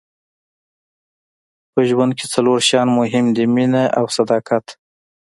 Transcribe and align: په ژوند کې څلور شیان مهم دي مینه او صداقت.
په 1.73 1.79
ژوند 1.89 2.11
کې 2.17 2.25
څلور 2.33 2.57
شیان 2.67 2.87
مهم 2.99 3.25
دي 3.35 3.45
مینه 3.55 3.83
او 3.99 4.05
صداقت. 4.15 4.65